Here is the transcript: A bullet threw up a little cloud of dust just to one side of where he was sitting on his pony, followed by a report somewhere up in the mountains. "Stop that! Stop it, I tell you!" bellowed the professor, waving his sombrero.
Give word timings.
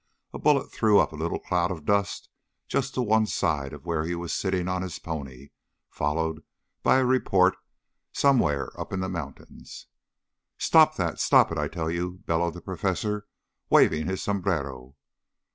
A 0.33 0.39
bullet 0.39 0.71
threw 0.71 0.97
up 0.97 1.11
a 1.13 1.15
little 1.15 1.37
cloud 1.37 1.69
of 1.69 1.85
dust 1.85 2.27
just 2.67 2.95
to 2.95 3.03
one 3.03 3.27
side 3.27 3.71
of 3.71 3.85
where 3.85 4.03
he 4.03 4.15
was 4.15 4.33
sitting 4.33 4.67
on 4.67 4.81
his 4.81 4.97
pony, 4.97 5.51
followed 5.91 6.43
by 6.81 6.97
a 6.97 7.05
report 7.05 7.55
somewhere 8.11 8.71
up 8.81 8.91
in 8.93 8.99
the 9.01 9.07
mountains. 9.07 9.85
"Stop 10.57 10.95
that! 10.95 11.19
Stop 11.19 11.51
it, 11.51 11.59
I 11.59 11.67
tell 11.67 11.91
you!" 11.91 12.17
bellowed 12.25 12.55
the 12.55 12.61
professor, 12.61 13.27
waving 13.69 14.07
his 14.07 14.23
sombrero. 14.23 14.95